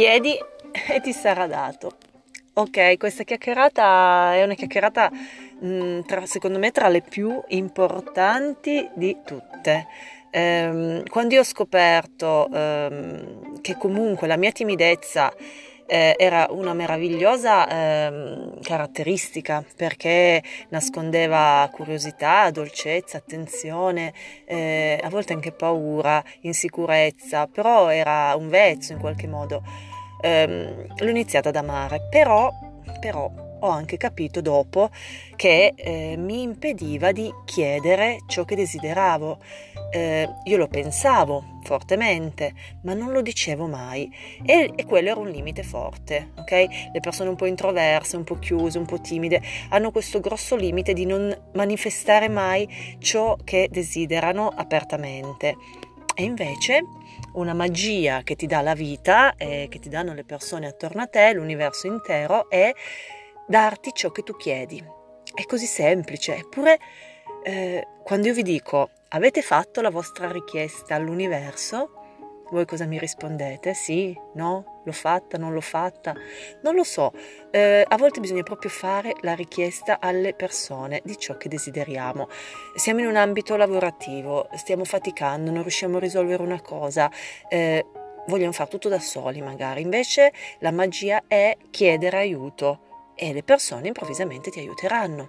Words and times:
chiedi 0.00 0.32
e 0.88 1.00
ti 1.02 1.12
sarà 1.12 1.46
dato. 1.46 1.96
Ok, 2.54 2.96
questa 2.96 3.22
chiacchierata 3.22 4.34
è 4.34 4.42
una 4.42 4.54
chiacchierata 4.54 5.10
mh, 5.10 5.66
mm, 5.66 6.00
tra, 6.06 6.24
secondo 6.24 6.58
me 6.58 6.70
tra 6.70 6.88
le 6.88 7.02
più 7.02 7.38
importanti 7.48 8.88
di 8.94 9.18
tutte. 9.26 9.86
Ehm, 10.30 11.06
quando 11.06 11.34
io 11.34 11.40
ho 11.40 11.44
scoperto 11.44 12.48
ehm, 12.50 13.60
che 13.60 13.76
comunque 13.76 14.26
la 14.26 14.36
mia 14.36 14.52
timidezza 14.52 15.34
eh, 15.86 16.14
era 16.16 16.46
una 16.50 16.72
meravigliosa 16.72 17.68
eh, 17.68 18.52
caratteristica 18.62 19.62
perché 19.76 20.42
nascondeva 20.68 21.68
curiosità, 21.72 22.50
dolcezza, 22.50 23.18
attenzione, 23.18 24.14
eh, 24.46 24.98
a 25.02 25.10
volte 25.10 25.34
anche 25.34 25.52
paura, 25.52 26.22
insicurezza, 26.40 27.48
però 27.48 27.90
era 27.90 28.34
un 28.36 28.48
vezzo 28.48 28.92
in 28.92 28.98
qualche 28.98 29.26
modo. 29.26 29.89
Ehm, 30.20 30.86
l'ho 30.96 31.08
iniziata 31.08 31.48
ad 31.48 31.56
amare, 31.56 32.06
però, 32.10 32.52
però 33.00 33.30
ho 33.60 33.68
anche 33.68 33.96
capito 33.96 34.40
dopo 34.40 34.90
che 35.36 35.72
eh, 35.74 36.16
mi 36.16 36.42
impediva 36.42 37.12
di 37.12 37.32
chiedere 37.44 38.18
ciò 38.26 38.44
che 38.44 38.56
desideravo. 38.56 39.38
Eh, 39.92 40.28
io 40.44 40.56
lo 40.56 40.68
pensavo 40.68 41.58
fortemente, 41.64 42.52
ma 42.82 42.94
non 42.94 43.10
lo 43.10 43.22
dicevo 43.22 43.66
mai 43.66 44.10
e, 44.44 44.70
e, 44.74 44.84
quello 44.84 45.08
era 45.08 45.18
un 45.18 45.28
limite 45.28 45.64
forte, 45.64 46.30
ok? 46.36 46.50
Le 46.92 47.00
persone 47.00 47.28
un 47.28 47.36
po' 47.36 47.46
introverse, 47.46 48.16
un 48.16 48.24
po' 48.24 48.38
chiuse, 48.38 48.78
un 48.78 48.86
po' 48.86 49.00
timide 49.00 49.42
hanno 49.70 49.90
questo 49.90 50.20
grosso 50.20 50.54
limite 50.54 50.92
di 50.92 51.06
non 51.06 51.36
manifestare 51.54 52.28
mai 52.28 52.68
ciò 52.98 53.36
che 53.42 53.68
desiderano 53.70 54.48
apertamente. 54.48 55.56
E 56.20 56.24
invece 56.24 56.84
una 57.32 57.54
magia 57.54 58.20
che 58.22 58.36
ti 58.36 58.46
dà 58.46 58.60
la 58.60 58.74
vita 58.74 59.36
e 59.36 59.68
che 59.70 59.78
ti 59.78 59.88
danno 59.88 60.12
le 60.12 60.22
persone 60.22 60.66
attorno 60.66 61.00
a 61.00 61.06
te, 61.06 61.32
l'universo 61.32 61.86
intero, 61.86 62.50
è 62.50 62.70
darti 63.46 63.90
ciò 63.94 64.10
che 64.10 64.22
tu 64.22 64.36
chiedi. 64.36 64.84
È 65.32 65.44
così 65.46 65.64
semplice, 65.64 66.36
eppure 66.36 66.78
eh, 67.42 67.86
quando 68.04 68.26
io 68.26 68.34
vi 68.34 68.42
dico 68.42 68.90
avete 69.08 69.40
fatto 69.40 69.80
la 69.80 69.88
vostra 69.88 70.30
richiesta 70.30 70.94
all'universo, 70.94 71.99
voi 72.50 72.64
cosa 72.66 72.84
mi 72.84 72.98
rispondete? 72.98 73.74
Sì, 73.74 74.18
no, 74.34 74.82
l'ho 74.84 74.92
fatta, 74.92 75.38
non 75.38 75.52
l'ho 75.52 75.60
fatta? 75.60 76.14
Non 76.62 76.74
lo 76.74 76.84
so, 76.84 77.12
eh, 77.50 77.84
a 77.86 77.96
volte 77.96 78.20
bisogna 78.20 78.42
proprio 78.42 78.70
fare 78.70 79.14
la 79.20 79.34
richiesta 79.34 79.98
alle 80.00 80.34
persone 80.34 81.00
di 81.04 81.16
ciò 81.16 81.36
che 81.36 81.48
desideriamo. 81.48 82.28
Siamo 82.74 83.00
in 83.00 83.06
un 83.06 83.16
ambito 83.16 83.56
lavorativo, 83.56 84.48
stiamo 84.54 84.84
faticando, 84.84 85.50
non 85.50 85.62
riusciamo 85.62 85.96
a 85.96 86.00
risolvere 86.00 86.42
una 86.42 86.60
cosa. 86.60 87.10
Eh, 87.48 87.86
vogliamo 88.26 88.52
fare 88.52 88.70
tutto 88.70 88.88
da 88.88 89.00
soli 89.00 89.40
magari, 89.40 89.82
invece 89.82 90.32
la 90.58 90.70
magia 90.70 91.22
è 91.26 91.56
chiedere 91.70 92.18
aiuto 92.18 93.12
e 93.14 93.32
le 93.32 93.42
persone 93.42 93.88
improvvisamente 93.88 94.50
ti 94.50 94.60
aiuteranno. 94.60 95.28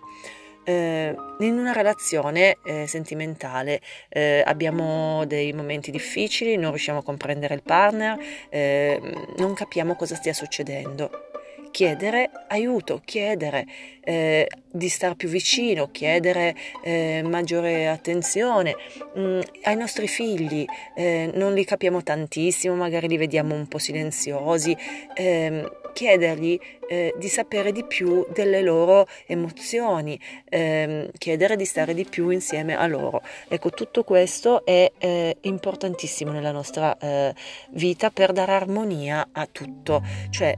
Eh, 0.63 1.15
in 1.39 1.57
una 1.57 1.71
relazione 1.71 2.57
eh, 2.63 2.85
sentimentale 2.85 3.81
eh, 4.09 4.43
abbiamo 4.45 5.25
dei 5.25 5.53
momenti 5.53 5.89
difficili, 5.89 6.55
non 6.55 6.69
riusciamo 6.69 6.99
a 6.99 7.03
comprendere 7.03 7.55
il 7.55 7.63
partner, 7.63 8.19
eh, 8.49 9.01
non 9.37 9.53
capiamo 9.53 9.95
cosa 9.95 10.15
stia 10.15 10.33
succedendo 10.33 11.30
chiedere 11.71 12.29
aiuto, 12.49 13.01
chiedere 13.03 13.65
eh, 14.03 14.47
di 14.71 14.89
star 14.89 15.15
più 15.15 15.29
vicino, 15.29 15.89
chiedere 15.91 16.55
eh, 16.83 17.21
maggiore 17.23 17.87
attenzione 17.87 18.75
mm, 19.17 19.39
ai 19.63 19.75
nostri 19.75 20.07
figli. 20.07 20.65
Eh, 20.95 21.31
non 21.33 21.53
li 21.53 21.65
capiamo 21.65 22.03
tantissimo, 22.03 22.75
magari 22.75 23.07
li 23.07 23.17
vediamo 23.17 23.55
un 23.55 23.67
po' 23.67 23.79
silenziosi. 23.79 24.75
Ehm, 25.15 25.79
chiedergli 25.93 26.59
eh, 26.87 27.13
di 27.17 27.27
sapere 27.27 27.71
di 27.71 27.83
più 27.85 28.25
delle 28.33 28.61
loro 28.61 29.07
emozioni, 29.25 30.19
ehm, 30.49 31.09
chiedere 31.17 31.55
di 31.55 31.65
stare 31.65 31.93
di 31.93 32.05
più 32.05 32.29
insieme 32.29 32.77
a 32.77 32.87
loro. 32.87 33.21
Ecco, 33.47 33.69
tutto 33.69 34.03
questo 34.03 34.65
è 34.65 34.91
eh, 34.97 35.37
importantissimo 35.41 36.31
nella 36.31 36.51
nostra 36.51 36.97
eh, 36.97 37.33
vita 37.71 38.09
per 38.09 38.31
dare 38.31 38.53
armonia 38.53 39.29
a 39.31 39.47
tutto, 39.51 40.01
cioè 40.29 40.55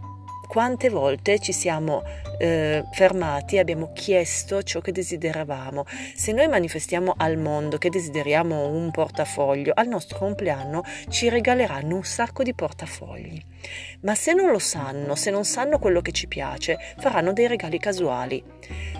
quante 0.48 0.90
volte 0.90 1.40
ci 1.40 1.52
siamo 1.52 2.04
eh, 2.38 2.84
fermati 2.92 3.56
e 3.56 3.59
abbiamo 3.59 3.92
chiesto 3.94 4.64
ciò 4.64 4.81
che 4.81 4.92
desideravamo. 4.92 5.86
Se 6.16 6.31
noi 6.31 6.48
manifestiamo 6.48 7.14
al 7.18 7.38
mondo 7.38 7.78
che 7.78 7.90
desideriamo 7.90 8.68
un 8.68 8.92
portafoglio, 8.92 9.72
al 9.76 9.88
nostro 9.88 10.18
compleanno 10.18 10.84
ci 11.09 11.30
regaleranno 11.30 11.96
un 11.96 12.03
sacco 12.03 12.44
di 12.44 12.53
portafogli. 12.53 13.42
Ma 14.02 14.16
se 14.16 14.34
non 14.34 14.52
lo 14.52 14.59
sanno, 14.59 15.16
se 15.16 15.32
non 15.32 15.46
sanno 15.46 15.80
quello 15.80 16.02
che 16.02 16.12
ci 16.12 16.28
piace, 16.28 16.78
faranno 16.98 17.34
dei 17.34 17.48
regali 17.48 17.80
casuali. 17.80 18.44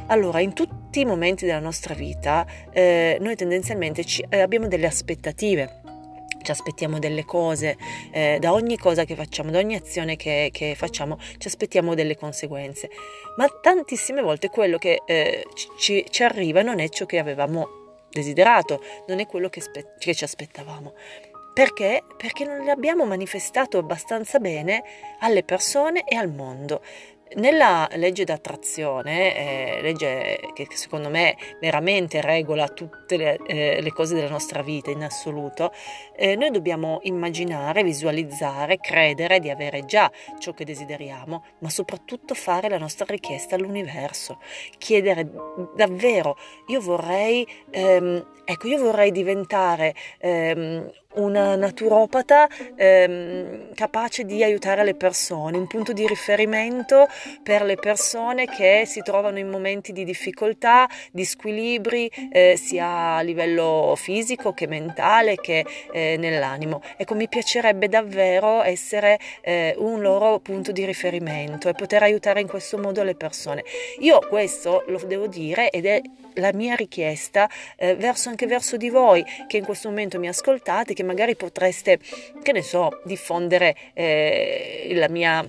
Allora, 0.08 0.40
in 0.40 0.54
tutti 0.54 1.02
i 1.02 1.06
momenti 1.06 1.46
della 1.46 1.60
nostra 1.60 1.94
vita, 1.94 2.46
eh, 2.72 3.18
noi 3.20 3.36
tendenzialmente 3.36 4.06
ci, 4.06 4.26
eh, 4.30 4.40
abbiamo 4.40 4.68
delle 4.68 4.88
aspettative 4.88 5.82
ci 6.44 6.52
aspettiamo 6.52 7.00
delle 7.00 7.26
cose, 7.26 7.78
eh, 8.12 8.38
da 8.40 8.54
ogni 8.54 8.78
cosa 8.78 9.06
che 9.06 9.16
facciamo, 9.16 9.50
da 9.50 9.60
ogni 9.60 9.76
azione 9.76 10.16
che, 10.16 10.50
che, 10.52 10.76
facciamo, 10.76 11.18
ci 11.38 11.48
aspettiamo 11.48 11.96
delle 11.96 12.16
conseguenze. 12.16 12.90
Ma 13.38 13.48
tantissime 13.48 14.22
volte 14.22 14.50
quello 14.50 14.78
che 14.78 15.02
eh, 15.06 15.46
ci, 15.78 16.06
ci, 16.10 16.24
arriva 16.24 16.62
non 16.62 16.80
è 16.80 16.90
ciò 16.90 17.06
che 17.06 17.18
avevamo 17.18 17.82
desiderato, 18.10 18.82
non 19.08 19.20
è 19.20 19.26
quello 19.26 19.50
che, 19.50 19.62
spe- 19.62 19.96
che 19.98 20.14
ci 20.14 20.24
aspettavamo. 20.24 20.94
Perché? 21.54 22.04
Perché 22.18 22.46
non 22.46 22.66
l'abbiamo 22.66 23.06
manifestato 23.06 23.78
abbastanza 23.78 24.40
bene 24.40 24.84
alle 25.20 25.44
persone 25.44 26.04
e 26.08 26.16
al 26.16 26.32
mondo. 26.32 26.82
Nella 27.36 27.88
legge 27.94 28.24
d'attrazione, 28.24 29.78
eh, 29.78 29.82
legge 29.82 30.40
che 30.54 30.68
secondo 30.72 31.10
me 31.10 31.36
veramente 31.60 32.22
regola 32.22 32.68
tutte 33.14 33.18
le, 33.18 33.40
eh, 33.46 33.82
le 33.82 33.92
cose 33.92 34.16
della 34.16 34.30
nostra 34.30 34.62
vita 34.62 34.90
in 34.90 35.04
assoluto, 35.04 35.72
eh, 36.16 36.36
noi 36.36 36.52
dobbiamo 36.52 37.00
immaginare, 37.04 37.84
visualizzare, 37.84 38.78
credere 38.80 39.40
di 39.40 39.50
avere 39.50 39.86
già 39.86 40.12
ciò 40.40 40.54
che 40.54 40.66
desideriamo, 40.66 41.44
ma 41.60 41.70
soprattutto 41.70 42.34
fare 42.34 42.70
la 42.70 42.78
nostra 42.78 43.06
richiesta 43.08 43.56
all'universo, 43.56 44.40
chiedere 44.78 45.30
davvero, 45.76 46.38
io 46.68 46.82
vorrei, 46.82 47.48
ehm, 47.70 48.26
ecco, 48.46 48.68
io 48.68 48.78
vorrei 48.78 49.12
diventare 49.12 49.94
ehm, 50.20 50.92
una 51.16 51.56
naturopata 51.56 52.48
ehm, 52.76 53.74
capace 53.74 54.24
di 54.24 54.44
aiutare 54.44 54.84
le 54.84 54.96
persone, 54.96 55.58
un 55.58 55.68
punto 55.68 55.94
di 55.94 56.08
riferimento 56.08 57.08
per 57.44 57.64
le 57.64 57.76
persone 57.76 58.46
che 58.46 58.84
si 58.86 59.02
trovano 59.02 59.38
in 59.38 59.50
momenti 59.50 59.92
di 59.92 60.04
difficoltà, 60.04 60.88
di 61.12 61.26
squilibri, 61.26 62.08
eh, 62.32 62.56
sia 62.58 63.03
a 63.04 63.22
livello 63.22 63.94
fisico 63.98 64.54
che 64.54 64.68
mentale 64.68 65.36
che 65.36 65.66
eh, 65.92 66.16
nell'animo. 66.18 66.82
Ecco, 66.98 67.16
mi 67.16 67.28
piacerebbe 67.28 67.88
davvero 67.88 68.64
essere 68.64 69.20
eh, 69.42 69.76
un 69.78 70.02
loro 70.02 70.40
punto 70.40 70.72
di 70.72 70.86
riferimento 70.86 71.70
e 71.70 71.74
poter 71.74 72.04
aiutare 72.04 72.40
in 72.42 72.48
questo 72.48 72.78
modo 72.78 73.04
le 73.04 73.16
persone. 73.16 73.64
Io 74.00 74.20
questo 74.28 74.84
lo 74.88 75.00
devo 75.06 75.28
dire 75.28 75.70
ed 75.70 75.86
è 75.86 76.02
la 76.36 76.52
mia 76.54 76.76
richiesta 76.76 77.50
eh, 77.78 77.96
verso 77.96 78.30
anche 78.30 78.48
verso 78.48 78.78
di 78.78 78.90
voi 78.90 79.24
che 79.48 79.58
in 79.58 79.66
questo 79.66 79.90
momento 79.90 80.20
mi 80.20 80.28
ascoltate, 80.28 80.94
che 80.94 81.04
magari 81.04 81.36
potreste, 81.36 82.00
che 82.42 82.52
ne 82.52 82.62
so, 82.62 83.02
diffondere 83.04 83.76
eh, 83.94 84.92
la 84.94 85.10
mia 85.10 85.46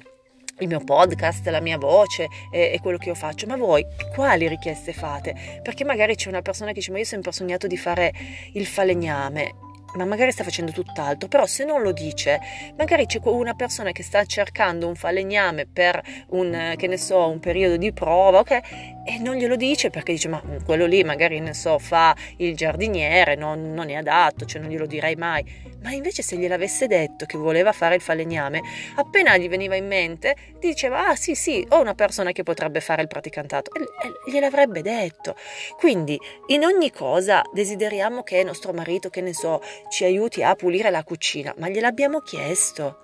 il 0.59 0.69
mio 0.69 0.81
podcast, 0.81 1.47
la 1.48 1.60
mia 1.60 1.78
voce 1.78 2.28
e, 2.50 2.70
e, 2.72 2.81
quello 2.81 2.98
che 2.98 3.09
io 3.09 3.15
faccio, 3.15 3.47
ma 3.47 3.56
voi 3.56 3.84
quali 4.15 4.48
richieste 4.48 4.92
fate? 4.92 5.60
Perché 5.62 5.84
magari 5.84 6.15
c'è 6.15 6.28
una 6.28 6.42
persona 6.42 6.69
che 6.69 6.76
dice 6.76 6.91
ma 6.91 6.98
io 6.98 7.04
ho 7.04 7.06
sempre 7.06 7.69
di 7.69 7.76
fare 7.76 8.12
il 8.53 8.66
falegname 8.66 9.72
ma 9.95 10.04
magari 10.04 10.33
sta 10.33 10.42
facendo 10.42 10.72
tutt'altro, 10.72 11.28
però 11.28 11.47
se 11.47 11.65
non 11.65 11.83
lo 11.83 11.92
dice, 11.92 12.41
magari 12.77 13.06
c'è 13.06 13.21
una 13.24 13.54
persona 13.54 13.92
che 13.92 14.03
sta 14.03 14.24
cercando 14.24 14.89
un 14.89 14.95
falegname 14.95 15.66
per 15.66 16.03
un, 16.30 16.74
che 16.77 16.86
ne 16.86 16.97
so, 16.97 17.28
un 17.28 17.41
periodo 17.41 17.77
di 17.77 17.92
prova, 17.92 18.41
ok? 18.41 18.60
E 19.06 19.18
non 19.18 19.36
glielo 19.36 19.56
dice 19.56 19.91
perché 19.91 20.12
dice, 20.12 20.28
ma 20.28 20.42
quello 20.65 20.86
lì 20.86 21.04
magari, 21.04 21.39
ne 21.39 21.53
so, 21.53 21.78
fa 21.78 22.16
il 22.39 22.56
giardiniere, 22.56 23.34
non, 23.34 23.74
non 23.74 23.91
è 23.91 23.95
adatto, 23.95 24.47
cioè 24.47 24.62
non 24.62 24.71
glielo 24.71 24.86
direi 24.86 25.15
mai. 25.15 25.45
Ma 25.83 25.92
invece 25.92 26.22
se 26.22 26.36
gliel'avesse 26.36 26.86
detto 26.86 27.27
che 27.27 27.36
voleva 27.36 27.72
fare 27.72 27.97
il 27.97 28.01
falegname, 28.01 28.62
appena 28.97 29.36
gli 29.36 29.48
veniva 29.48 29.74
in 29.77 29.86
mente, 29.86 30.34
diceva, 30.59 31.09
ah 31.09 31.16
sì 31.16 31.34
sì, 31.34 31.65
ho 31.68 31.80
una 31.80 31.95
persona 31.95 32.33
che 32.33 32.42
potrebbe 32.42 32.80
fare 32.80 33.03
il 33.03 33.09
praticantato. 33.09 33.71
E, 33.74 33.83
e 33.83 34.30
gliel'avrebbe 34.30 34.80
detto. 34.80 35.36
Quindi 35.77 36.18
in 36.47 36.65
ogni 36.65 36.91
cosa 36.91 37.42
desideriamo 37.53 38.22
che 38.22 38.42
nostro 38.42 38.72
marito, 38.72 39.10
che 39.10 39.21
ne 39.21 39.34
so, 39.34 39.60
ci 39.91 40.04
aiuti 40.04 40.42
a 40.42 40.54
pulire 40.54 40.89
la 40.89 41.04
cucina, 41.04 41.54
ma 41.59 41.68
gliel'abbiamo 41.68 42.21
chiesto. 42.21 43.03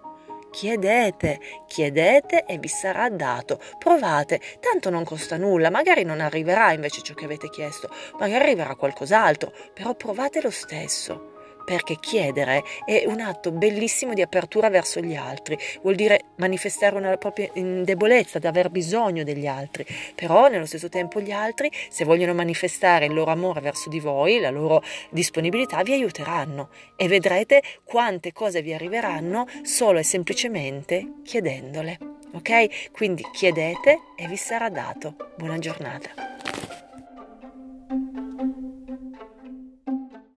Chiedete, 0.50 1.41
chiedete 1.67 2.44
e 2.44 2.58
vi 2.58 2.69
sarà 2.69 3.08
dato. 3.08 3.61
Provate, 3.79 4.41
tanto 4.61 4.91
non 4.91 5.05
costa 5.05 5.37
nulla, 5.37 5.70
magari 5.70 6.02
non 6.02 6.20
arriverà 6.20 6.73
invece 6.73 7.02
ciò 7.02 7.14
che 7.14 7.25
avete 7.25 7.49
chiesto, 7.49 7.88
magari 8.19 8.44
arriverà 8.44 8.75
qualcos'altro, 8.75 9.52
però 9.73 9.94
provate 9.94 10.41
lo 10.43 10.50
stesso 10.50 11.30
perché 11.70 11.99
chiedere 12.00 12.64
è 12.84 13.05
un 13.06 13.20
atto 13.20 13.52
bellissimo 13.52 14.12
di 14.12 14.22
apertura 14.22 14.69
verso 14.69 14.99
gli 14.99 15.14
altri, 15.14 15.56
vuol 15.82 15.94
dire 15.94 16.22
manifestare 16.38 16.96
una 16.96 17.17
propria 17.17 17.49
debolezza, 17.55 18.40
di 18.40 18.49
aver 18.49 18.70
bisogno 18.70 19.22
degli 19.22 19.46
altri, 19.46 19.87
però 20.17 20.49
nello 20.49 20.67
stesso 20.67 20.88
tempo 20.88 21.20
gli 21.20 21.31
altri, 21.31 21.70
se 21.88 22.05
vogliono 22.05 22.34
manifestare 22.34 23.06
il 23.06 23.14
loro 23.14 23.31
amore 23.31 23.61
verso 23.61 23.88
di 23.88 24.00
voi, 24.00 24.40
la 24.40 24.50
loro 24.50 24.82
disponibilità, 25.11 25.81
vi 25.84 25.93
aiuteranno 25.93 26.70
e 26.96 27.06
vedrete 27.06 27.62
quante 27.84 28.32
cose 28.32 28.62
vi 28.62 28.75
arriveranno 28.75 29.46
solo 29.62 30.00
e 30.00 30.02
semplicemente 30.02 31.19
chiedendole. 31.23 31.99
Ok? 32.32 32.90
Quindi 32.90 33.25
chiedete 33.32 34.00
e 34.16 34.26
vi 34.26 34.37
sarà 34.37 34.69
dato. 34.70 35.14
Buona 35.37 35.58
giornata. 35.58 36.30